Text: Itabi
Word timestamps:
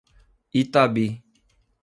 Itabi 0.61 1.05